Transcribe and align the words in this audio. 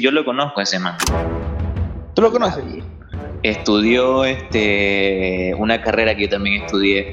Yo 0.00 0.12
lo 0.12 0.24
conozco 0.24 0.60
a 0.60 0.62
ese 0.62 0.78
man. 0.78 0.96
¿Tú 2.14 2.22
lo 2.22 2.30
conoces? 2.30 2.62
Estudió 3.42 4.24
este, 4.24 5.52
una 5.58 5.82
carrera 5.82 6.14
que 6.14 6.22
yo 6.22 6.28
también 6.28 6.62
estudié. 6.62 7.12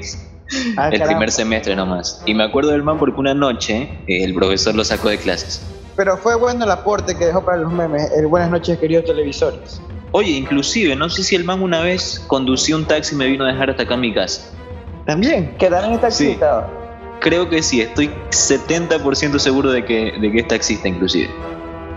Ah, 0.76 0.86
el 0.86 0.92
caramba. 0.92 1.06
primer 1.06 1.32
semestre 1.32 1.74
nomás. 1.74 2.22
Y 2.26 2.34
me 2.34 2.44
acuerdo 2.44 2.70
del 2.70 2.84
man 2.84 2.96
porque 2.96 3.18
una 3.18 3.34
noche 3.34 3.90
eh, 4.06 4.22
el 4.22 4.34
profesor 4.34 4.76
lo 4.76 4.84
sacó 4.84 5.08
de 5.08 5.18
clases. 5.18 5.66
Pero 5.96 6.16
fue 6.16 6.36
bueno 6.36 6.64
el 6.64 6.70
aporte 6.70 7.16
que 7.16 7.26
dejó 7.26 7.44
para 7.44 7.56
los 7.56 7.72
memes. 7.72 8.08
El 8.16 8.28
buenas 8.28 8.52
noches, 8.52 8.78
queridos 8.78 9.04
televisores. 9.06 9.80
Oye, 10.12 10.30
inclusive, 10.30 10.94
no 10.94 11.08
sé 11.08 11.24
si 11.24 11.34
el 11.34 11.42
man 11.42 11.62
una 11.62 11.80
vez 11.80 12.24
condució 12.28 12.76
un 12.76 12.84
taxi 12.84 13.16
y 13.16 13.18
me 13.18 13.26
vino 13.26 13.44
a 13.46 13.48
dejar 13.48 13.70
hasta 13.70 13.82
acá 13.82 13.94
en 13.94 14.00
mi 14.00 14.14
casa. 14.14 14.42
También. 15.06 15.56
Que 15.58 15.68
también 15.68 15.94
está 15.94 16.12
Sí. 16.12 16.38
Creo 17.18 17.50
que 17.50 17.64
sí, 17.64 17.80
estoy 17.80 18.12
70% 18.30 19.40
seguro 19.40 19.72
de 19.72 19.84
que, 19.84 20.12
de 20.20 20.30
que 20.30 20.38
es 20.38 20.46
taxista 20.46 20.86
inclusive. 20.86 21.30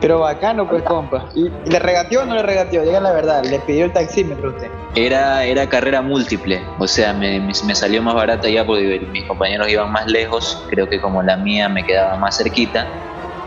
Pero 0.02 0.20
bacano, 0.20 0.68
pues, 0.70 0.82
compa. 0.84 1.26
¿Y 1.36 1.50
le 1.70 1.80
regateó 1.80 2.22
o 2.22 2.26
no 2.26 2.36
le 2.36 2.44
regateó? 2.44 2.84
Diga 2.84 3.00
la 3.02 3.12
verdad. 3.12 3.44
Le 3.44 3.60
pidió 3.60 3.86
el 3.86 3.92
taxímetro 3.94 4.50
a 4.50 4.54
usted. 4.54 4.68
Era, 4.96 5.44
era 5.44 5.68
carrera 5.68 6.02
múltiple, 6.02 6.62
o 6.80 6.88
sea, 6.88 7.14
me, 7.14 7.40
me- 7.40 7.52
me 7.66 7.76
salió 7.76 8.02
más 8.02 8.16
barata 8.16 8.50
ya 8.50 8.66
porque 8.66 9.00
mis 9.12 9.26
compañeros 9.26 9.68
iban 9.70 9.92
más 9.92 10.08
lejos, 10.08 10.66
creo 10.70 10.90
que 10.90 11.00
como 11.00 11.22
la 11.22 11.38
mía 11.38 11.70
me 11.70 11.86
quedaba 11.86 12.16
más 12.18 12.38
cerquita, 12.38 12.88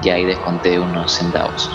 y 0.02 0.10
ahí 0.10 0.24
desconté 0.24 0.79
unos 0.79 1.10
centavos. 1.12 1.69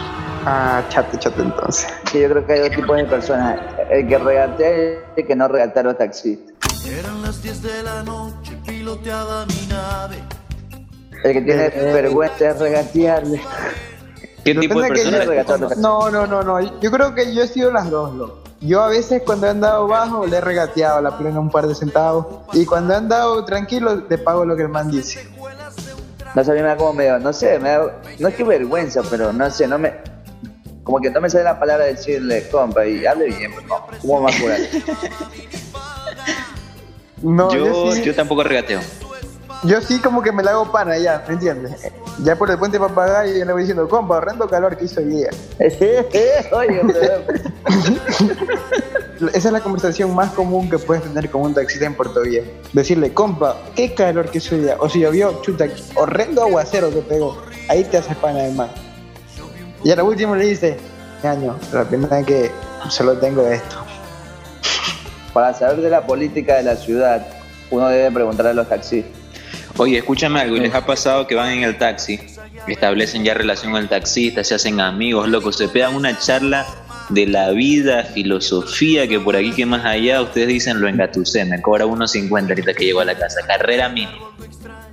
Ah, 0.46 0.82
chato, 0.90 1.18
chato, 1.18 1.42
entonces. 1.42 1.88
Que 2.12 2.22
yo 2.22 2.30
creo 2.30 2.46
que 2.46 2.54
hay 2.54 2.60
dos 2.60 2.70
tipos 2.72 2.96
de 2.96 3.04
personas. 3.06 3.60
El 3.90 4.08
que 4.08 4.18
regatea 4.18 4.70
y 4.78 4.98
el 5.22 5.28
que 5.28 5.36
no 5.36 5.48
regatea 5.50 5.84
los 5.84 5.98
taxistas. 5.98 6.86
Eran 6.86 7.22
las 7.22 7.42
10 7.44 7.62
de 7.64 7.84
la 7.84 8.04
noche, 8.04 8.54
piloteaba 8.66 9.46
mi 9.48 9.68
nave. 9.68 10.18
El 11.24 11.34
que 11.34 11.42
tiene 11.42 11.66
Eh, 11.66 11.92
vergüenza 11.94 12.46
de 12.46 12.54
regatearle. 12.54 13.42
No, 15.78 16.10
no, 16.10 16.28
no, 16.28 16.44
no. 16.44 16.80
Yo 16.80 16.92
creo 16.92 17.14
que 17.14 17.34
yo 17.34 17.44
he 17.44 17.48
sido 17.48 17.72
las 17.72 17.90
dos, 17.90 18.14
loco. 18.16 18.44
Yo 18.60 18.82
a 18.82 18.88
veces 18.88 19.22
cuando 19.26 19.48
he 19.48 19.50
andado 19.52 19.88
bajo 19.88 20.26
le 20.26 20.38
he 20.38 20.42
regateado 20.42 21.00
la 21.02 21.18
plena 21.18 21.40
un 21.40 21.50
par 21.50 21.68
de 21.68 21.76
centavos. 21.76 22.26
Y 22.54 22.66
cuando 22.66 22.94
he 22.94 22.98
andado 22.98 23.46
tranquilo 23.46 24.04
le 24.10 24.18
pago 24.18 24.46
lo 24.46 24.56
que 24.56 24.64
el 24.64 24.70
man 24.70 24.90
dice. 24.90 25.30
No 26.36 26.44
sé, 26.44 26.52
a 26.52 26.54
mí 26.54 26.62
me 26.62 26.68
da 26.68 26.78
como 26.78 26.94
medio, 26.94 27.20
no 27.20 27.34
sé, 27.34 27.58
me 27.58 27.70
da, 27.70 28.00
no 28.20 28.28
es 28.28 28.36
que 28.36 28.44
vergüenza, 28.44 29.02
pero 29.10 29.34
no 29.34 29.50
sé, 29.50 29.68
no 29.68 29.80
me, 29.80 29.94
como 30.84 31.00
que 31.00 31.10
no 31.10 31.20
me 31.20 31.30
sale 31.30 31.46
la 31.46 31.60
palabra 31.60 31.86
de 31.86 31.96
decirle, 31.96 32.48
compa, 32.50 32.86
y 32.86 33.06
hable 33.06 33.26
bien, 33.26 33.52
pues 33.54 33.66
no, 33.66 33.86
¿cómo 34.02 34.22
me 34.22 34.32
va 34.32 34.38
a 34.38 34.40
curar? 34.40 34.60
No, 37.22 37.52
yo, 37.52 37.66
yo, 37.66 37.92
sí, 37.92 38.04
yo 38.04 38.14
tampoco 38.14 38.44
regateo. 38.44 38.80
Yo 39.64 39.82
sí 39.82 40.00
como 40.00 40.22
que 40.22 40.32
me 40.32 40.44
la 40.44 40.52
hago 40.52 40.72
pana 40.72 40.98
ya, 40.98 41.24
¿me 41.28 41.34
entiendes? 41.34 41.92
Ya 42.24 42.36
por 42.36 42.50
el 42.50 42.58
puente 42.58 42.80
papagayo 42.80 43.36
yo 43.36 43.46
le 43.46 43.54
voy 43.54 43.64
diciendo, 43.64 43.88
compa, 43.88 44.18
horrendo 44.18 44.48
calor 44.48 44.78
que 44.78 44.86
hizo 44.86 45.00
hoy 45.00 45.08
día. 45.08 45.30
Oye, 46.52 46.82
Esa 49.34 49.48
es 49.48 49.52
la 49.52 49.62
conversación 49.62 50.14
más 50.14 50.32
común 50.32 50.70
que 50.70 50.78
puedes 50.78 51.04
tener 51.04 51.30
con 51.32 51.42
un 51.42 51.54
taxista 51.54 51.86
en 51.86 51.96
Puerto 51.96 52.22
Viejo. 52.22 52.48
Decirle, 52.74 53.14
compa, 53.14 53.58
qué 53.76 53.94
calor 53.94 54.30
que 54.30 54.38
hizo 54.38 54.56
hoy 54.56 54.62
día. 54.62 54.76
O 54.80 54.88
si 54.88 55.00
llovió, 55.00 55.42
chuta, 55.42 55.66
horrendo 55.96 56.44
aguacero 56.44 56.92
que 56.92 57.02
pegó. 57.02 57.42
Ahí 57.68 57.84
te 57.84 57.98
haces 57.98 58.16
pana 58.18 58.44
de 58.44 58.52
man. 58.52 58.70
Y 59.84 59.92
a 59.92 59.96
lo 59.96 60.06
último 60.06 60.36
le 60.36 60.46
dice, 60.46 60.78
año, 61.24 61.58
la 61.74 61.84
pena 61.84 62.20
es 62.20 62.26
que 62.26 62.52
solo 62.90 63.18
tengo 63.18 63.46
esto. 63.48 63.78
para 65.34 65.54
saber 65.54 65.82
de 65.82 65.90
la 65.90 66.06
política 66.06 66.56
de 66.56 66.64
la 66.64 66.76
ciudad, 66.76 67.26
uno 67.72 67.88
debe 67.88 68.12
preguntarle 68.12 68.52
a 68.52 68.54
los 68.54 68.70
taxistas. 68.70 69.17
Oye, 69.78 70.00
escúchame 70.00 70.40
algo, 70.40 70.58
¿y 70.58 70.62
les 70.62 70.74
ha 70.74 70.86
pasado 70.86 71.28
que 71.28 71.36
van 71.36 71.52
en 71.52 71.64
el 71.64 71.78
taxi, 71.78 72.20
establecen 72.68 73.24
ya 73.24 73.34
relación 73.34 73.72
con 73.72 73.82
el 73.82 73.90
taxista, 73.90 74.44
se 74.44 74.56
hacen 74.56 74.80
amigos, 74.80 75.30
locos, 75.30 75.56
se 75.58 75.68
pegan 75.68 75.96
una 75.96 76.18
charla 76.18 76.66
de 77.10 77.28
la 77.28 77.52
vida, 77.52 78.04
filosofía, 78.04 79.08
que 79.08 79.20
por 79.20 79.36
aquí 79.36 79.52
que 79.52 79.66
más 79.66 79.86
allá 79.86 80.22
ustedes 80.22 80.48
dicen 80.48 80.82
lo 80.82 80.88
engatusé, 80.88 81.46
me 81.46 81.62
cobra 81.62 81.86
1.50 81.86 82.50
ahorita 82.50 82.74
que 82.74 82.86
llego 82.86 83.02
a 83.02 83.06
la 83.06 83.16
casa, 83.16 83.42
carrera 83.46 83.88
mínima. 83.90 84.18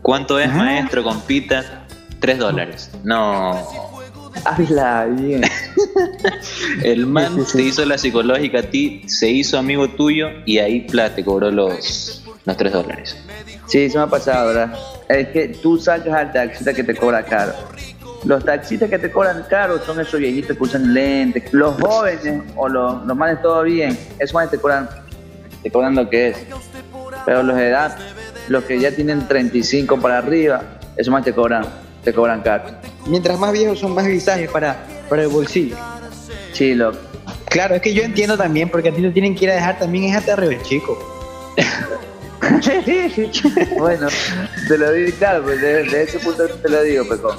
¿Cuánto 0.03 0.39
es, 0.39 0.53
maestro, 0.53 1.03
compita? 1.03 1.87
3 2.21 2.39
dólares. 2.39 2.91
No, 3.05 3.67
Habla 4.45 5.07
bien. 5.07 5.43
el 6.83 7.07
man 7.07 7.45
te 7.51 7.63
hizo 7.63 7.85
la 7.87 7.97
psicológica 7.97 8.59
a 8.59 8.63
ti, 8.63 9.03
se 9.07 9.31
hizo 9.31 9.59
amigo 9.59 9.89
tuyo 9.89 10.29
y 10.45 10.59
ahí, 10.59 10.81
plata, 10.81 11.17
te 11.17 11.25
cobró 11.25 11.51
los, 11.51 12.23
los 12.45 12.57
3 12.57 12.73
dólares. 12.73 13.17
Sí, 13.67 13.85
eso 13.85 13.99
me 13.99 14.05
ha 14.05 14.07
pasado, 14.09 14.49
¿verdad? 14.49 14.79
Es 15.09 15.29
que 15.29 15.49
tú 15.49 15.79
sacas 15.79 16.13
al 16.13 16.33
taxista 16.33 16.73
que 16.75 16.85
te 16.85 16.95
cobra 16.95 17.23
caro. 17.25 17.53
Los 18.25 18.45
taxistas 18.45 18.89
que 18.89 18.99
te 18.99 19.11
cobran 19.11 19.45
caro 19.49 19.79
son 19.85 20.01
esos 20.01 20.19
viejitos 20.19 20.57
que 20.57 20.63
usan 20.63 20.95
lentes. 20.95 21.53
Los 21.53 21.81
jóvenes 21.81 22.43
o 22.57 22.69
los, 22.69 23.05
los 23.07 23.17
manes 23.17 23.43
todo 23.43 23.63
bien, 23.63 23.99
esos 24.19 24.35
manes 24.35 24.51
te 24.51 24.59
cobran, 24.59 24.89
te 25.63 25.71
cobran 25.71 25.95
lo 25.95 26.09
que 26.09 26.29
es. 26.29 26.39
Pero 27.27 27.43
los 27.43 27.57
de 27.57 27.69
edad, 27.69 27.97
los 28.49 28.65
que 28.65 28.79
ya 28.79 28.95
tienen 28.95 29.27
35 29.27 30.01
para 30.01 30.19
arriba, 30.19 30.63
esos 30.97 31.13
manes 31.13 31.27
te 31.27 31.33
cobran, 31.35 31.65
te 32.03 32.13
cobran 32.13 32.41
caro. 32.43 32.65
Mientras 33.07 33.39
más 33.39 33.53
viejos 33.53 33.79
son 33.79 33.95
más 33.95 34.07
visajes 34.07 34.51
para, 34.51 34.77
para 35.09 35.23
el 35.23 35.29
bolsillo. 35.29 35.77
Sí, 36.53 36.75
loco. 36.75 36.99
Claro, 37.47 37.75
es 37.75 37.83
que 37.83 37.93
yo 37.93 38.03
entiendo 38.03 38.37
también, 38.37 38.69
porque 38.69 38.89
a 38.89 38.93
ti 38.93 39.03
te 39.03 39.11
tienen 39.11 39.35
que 39.35 39.45
ir 39.45 39.51
a 39.51 39.55
dejar 39.55 39.79
también 39.79 40.05
es 40.05 40.17
hasta 40.17 40.37
Río 40.37 40.59
Chico. 40.63 40.99
bueno, 43.79 44.09
te 44.69 44.79
lo 44.79 44.93
digo, 44.93 45.17
claro, 45.19 45.45
pues 45.45 45.61
de, 45.61 45.85
de 45.85 46.03
ese 46.03 46.19
punto 46.19 46.49
te 46.49 46.69
lo 46.69 46.83
digo, 46.83 47.09
Peco. 47.09 47.37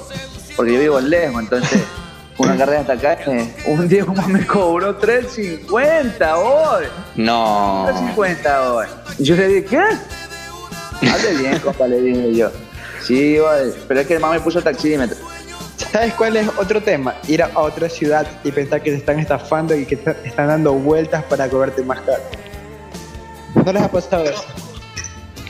Porque 0.56 0.74
yo 0.74 0.80
vivo 0.80 1.00
lejos, 1.00 1.42
entonces 1.42 1.82
una 2.38 2.56
carrera 2.56 2.80
hasta 2.80 2.92
acá, 2.94 3.18
eh, 3.26 3.54
un 3.66 3.88
día 3.88 4.04
como 4.04 4.26
me 4.28 4.46
cobró 4.46 4.98
3.50 4.98 6.34
hoy. 6.36 6.86
No. 7.16 7.86
3.50 8.14 8.70
hoy. 8.70 8.86
Y 9.18 9.24
yo 9.24 9.36
le 9.36 9.48
dije, 9.48 9.64
¿qué? 9.64 11.08
Hable 11.08 11.34
bien, 11.38 11.58
compa, 11.60 11.86
le 11.86 12.00
dije 12.00 12.34
yo. 12.34 12.50
Sí, 13.02 13.38
oye, 13.38 13.72
pero 13.86 14.00
es 14.00 14.06
que 14.06 14.14
el 14.14 14.20
mamá 14.20 14.34
me 14.34 14.40
puso 14.40 14.60
taxímetro. 14.60 15.16
¿Sabes 15.92 16.14
cuál 16.14 16.36
es 16.36 16.48
otro 16.58 16.82
tema? 16.82 17.14
Ir 17.28 17.42
a 17.42 17.50
otra 17.54 17.88
ciudad 17.88 18.26
y 18.44 18.50
pensar 18.50 18.82
que 18.82 18.90
te 18.90 18.96
están 18.96 19.18
estafando 19.18 19.74
y 19.74 19.86
que 19.86 19.96
te 19.96 20.10
están 20.28 20.48
dando 20.48 20.72
vueltas 20.72 21.24
para 21.24 21.48
cobrarte 21.48 21.82
más 21.82 22.00
caro. 22.00 22.22
¿No 23.54 23.72
les 23.72 23.82
ha 23.82 23.90
pasado 23.90 24.24
eso? 24.24 24.44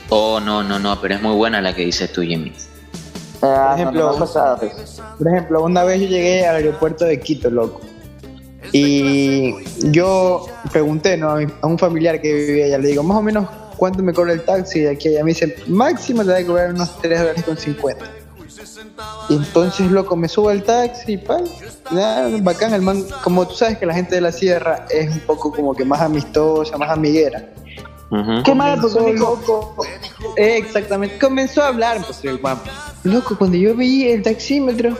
Oh, 0.09 0.39
no, 0.39 0.63
no, 0.63 0.79
no, 0.79 0.99
pero 1.01 1.15
es 1.15 1.21
muy 1.21 1.35
buena 1.35 1.61
la 1.61 1.75
que 1.75 1.83
dices 1.85 2.11
tú, 2.11 2.21
Jimmy. 2.21 2.53
Ah, 3.41 3.69
Por 3.71 3.79
ejemplo, 3.79 4.11
no, 4.13 4.17
pasado. 4.19 4.57
pues. 4.59 5.01
Por 5.17 5.27
ejemplo, 5.27 5.63
una 5.63 5.83
vez 5.83 6.01
yo 6.01 6.07
llegué 6.07 6.45
al 6.47 6.57
aeropuerto 6.57 7.05
de 7.05 7.19
Quito, 7.19 7.49
loco. 7.49 7.81
Y 8.71 9.53
yo 9.91 10.45
pregunté 10.71 11.17
¿no? 11.17 11.31
a, 11.31 11.35
mi- 11.37 11.47
a 11.61 11.67
un 11.67 11.77
familiar 11.79 12.21
que 12.21 12.33
vivía 12.33 12.65
allá, 12.65 12.77
le 12.79 12.89
digo, 12.89 13.03
más 13.03 13.17
o 13.17 13.21
menos, 13.21 13.47
¿cuánto 13.77 14.03
me 14.03 14.13
cobra 14.13 14.33
el 14.33 14.43
taxi 14.43 14.81
de 14.81 14.89
aquí 14.91 15.07
a 15.09 15.11
allá? 15.11 15.23
Me 15.23 15.29
dice, 15.31 15.55
máximo 15.67 16.23
te 16.23 16.31
va 16.31 16.37
a 16.37 16.45
cobrar 16.45 16.69
unos 16.73 16.97
3 17.01 17.19
dólares 17.19 17.43
con 17.43 17.57
50. 17.57 18.05
Y 19.29 19.35
entonces, 19.35 19.91
loco, 19.91 20.15
me 20.15 20.27
subo 20.27 20.49
al 20.49 20.63
taxi 20.63 21.13
y 21.13 21.17
pa, 21.17 21.37
nada, 21.91 22.29
bacán, 22.41 22.73
el 22.73 22.81
man, 22.81 23.05
como 23.23 23.47
tú 23.47 23.55
sabes 23.55 23.77
que 23.77 23.85
la 23.85 23.93
gente 23.93 24.15
de 24.15 24.21
la 24.21 24.31
sierra 24.31 24.85
es 24.89 25.09
un 25.11 25.19
poco 25.21 25.51
como 25.51 25.73
que 25.75 25.83
más 25.85 26.01
amistosa, 26.01 26.77
más 26.77 26.89
amiguera. 26.89 27.43
Ujú. 28.09 28.43
¿Qué 28.43 28.51
dijo, 28.51 28.99
loco. 29.19 29.75
Eh, 30.37 30.57
exactamente. 30.57 31.17
Comenzó 31.19 31.61
a 31.63 31.67
hablar, 31.67 32.01
pues 32.05 32.23
el 32.23 32.37
guapo. 32.37 32.69
Loco, 33.03 33.37
cuando 33.37 33.57
yo 33.57 33.75
vi 33.75 34.07
el 34.07 34.21
taxímetro, 34.23 34.97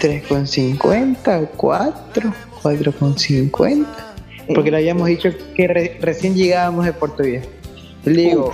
3,50, 0.00 1.48
4, 1.56 2.34
4,50. 2.62 3.86
Porque 4.54 4.70
le 4.70 4.76
habíamos 4.78 5.08
dicho 5.08 5.28
que 5.54 5.66
re- 5.66 5.98
recién 6.00 6.34
llegábamos 6.34 6.84
de 6.84 6.92
Puerto 6.92 7.22
Viejo. 7.22 7.46
Yo 8.04 8.12
le 8.12 8.22
digo, 8.22 8.52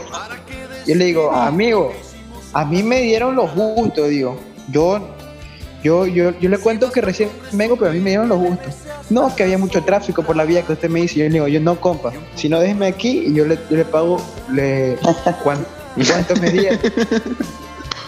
yo 0.86 0.94
le 0.94 1.04
digo, 1.04 1.30
amigo, 1.32 1.92
a 2.54 2.64
mí 2.64 2.82
me 2.82 3.02
dieron 3.02 3.36
lo 3.36 3.46
justo, 3.46 4.06
digo. 4.06 4.38
Yo, 4.70 5.06
yo, 5.82 6.06
yo, 6.06 6.38
yo 6.38 6.48
le 6.48 6.58
cuento 6.58 6.90
que 6.92 7.00
recién 7.00 7.28
vengo, 7.52 7.76
pero 7.76 7.90
a 7.90 7.94
mí 7.94 8.00
me 8.00 8.10
dieron 8.10 8.28
lo 8.28 8.38
justo. 8.38 8.64
No, 9.10 9.34
que 9.34 9.42
había 9.42 9.58
mucho 9.58 9.82
tráfico 9.82 10.22
por 10.22 10.36
la 10.36 10.44
vía 10.44 10.62
que 10.62 10.72
usted 10.72 10.88
me 10.88 11.00
dice. 11.02 11.16
Yo 11.18 11.24
le 11.24 11.30
digo, 11.30 11.48
yo 11.48 11.60
no, 11.60 11.80
compa. 11.80 12.12
Si 12.34 12.48
no, 12.48 12.60
déjeme 12.60 12.86
aquí 12.86 13.24
y 13.26 13.34
yo 13.34 13.44
le, 13.44 13.56
yo 13.70 13.76
le 13.76 13.84
pago 13.84 14.20
le, 14.52 14.96
cuán- 15.42 15.66
cuánto 16.08 16.36
me 16.40 16.50
dieron. 16.50 16.78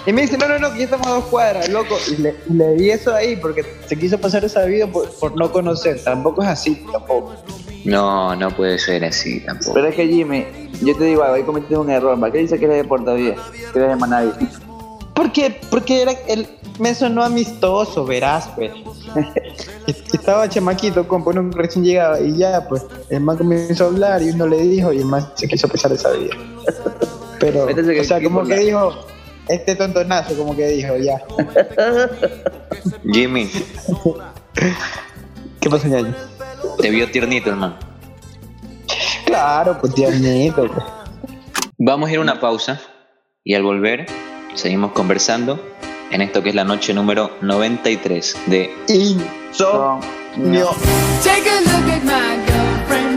Y 0.06 0.12
me 0.12 0.23
dice, 0.23 0.37
no, 0.37 0.47
no, 0.49 0.59
no, 0.59 0.71
que 0.73 0.81
ya 0.81 0.85
estamos 0.85 1.06
a 1.06 1.11
dos 1.12 1.25
cuadras, 1.25 1.69
loco. 1.71 1.97
Y 2.11 2.21
le, 2.21 2.35
y 2.49 2.53
le 2.53 2.75
di 2.75 2.91
eso 2.91 3.15
ahí 3.15 3.37
porque 3.37 3.65
se 3.87 3.97
quiso 3.99 4.19
pasar 4.19 4.44
esa 4.44 4.62
vida 4.67 4.87
por, 4.87 5.11
por 5.15 5.35
no 5.37 5.50
conocer. 5.50 5.99
Tampoco 6.05 6.43
es 6.43 6.49
así, 6.49 6.85
tampoco. 6.93 7.35
No, 7.87 8.35
no 8.37 8.50
puede 8.50 8.79
ser 8.79 9.05
así 9.05 9.41
tampoco. 9.41 9.75
Pero 9.75 9.88
es 9.88 9.94
que 9.94 10.06
Jimmy, 10.06 10.44
yo 10.82 10.94
te 10.97 11.05
digo 11.05 11.23
algo, 11.23 11.35
ahí 11.37 11.43
cometiste 11.43 11.77
un 11.77 11.91
error. 11.91 12.19
¿Para 12.20 12.32
qué 12.32 12.38
dices 12.38 12.59
que 12.59 12.67
eres 12.67 12.79
de 12.79 12.85
Puerto 12.85 13.15
Viejo? 13.15 13.41
Que 13.73 13.79
eres 13.79 13.91
de 13.91 13.97
Manaví. 13.97 14.31
¿Por 15.15 15.32
qué? 15.32 15.59
Porque 15.70 16.03
era, 16.03 16.12
él 16.29 16.47
me 16.79 16.94
sonó 16.94 17.23
amistoso, 17.23 18.05
verás, 18.05 18.49
pues. 18.55 18.73
Estaba 20.12 20.49
chamaquito, 20.49 21.06
compa, 21.06 21.31
uno 21.31 21.50
recién 21.53 21.85
llegaba 21.85 22.21
y 22.21 22.37
ya, 22.37 22.67
pues, 22.69 22.85
el 23.11 23.21
man 23.21 23.37
comenzó 23.37 23.85
a 23.85 23.87
hablar 23.88 24.23
y 24.23 24.31
uno 24.31 24.47
le 24.47 24.59
dijo 24.59 24.93
y 24.93 24.99
el 24.99 25.05
man 25.05 25.29
se 25.35 25.47
quiso 25.47 25.69
pasar 25.69 25.93
esa 25.93 26.11
vida. 26.12 26.35
Pero, 27.41 27.67
que 27.67 28.00
o 28.00 28.05
sea, 28.05 28.23
como 28.23 28.44
que 28.44 28.56
dijo, 28.56 28.94
este 29.49 29.75
tontonazo, 29.75 30.35
como 30.37 30.56
que 30.56 30.67
dijo, 30.69 30.97
ya. 30.97 31.23
Jimmy, 33.12 33.50
¿Qué 35.61 35.70
pasó, 35.70 35.88
ñaño? 35.88 36.15
Te 36.79 36.91
vio 36.91 37.11
tiernito, 37.11 37.50
hermano. 37.50 37.77
Claro, 39.27 39.79
pues 39.81 39.94
tiernito. 39.94 40.67
pues. 40.67 40.85
Vamos 41.79 42.09
a 42.09 42.12
ir 42.12 42.19
a 42.19 42.23
una 42.23 42.41
pausa 42.41 42.81
y 43.43 43.55
al 43.55 43.62
volver 43.62 44.06
seguimos 44.55 44.93
conversando 44.93 45.61
en 46.14 46.22
esto 46.22 46.43
que 46.44 46.50
es 46.50 46.55
la 46.55 46.62
noche 46.62 46.94
número 46.94 47.38
93 47.40 48.37
de 48.46 48.72
Insomnio. 48.87 50.70
Take 51.25 51.50
a 51.50 51.61
look 51.62 51.90
at 51.90 52.05
my 52.05 52.54